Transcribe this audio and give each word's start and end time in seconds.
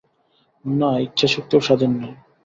না, 0.65 0.89
ইচ্ছাশক্তিও 1.05 1.61
স্বাধীন 1.67 1.91
নয়। 1.99 2.15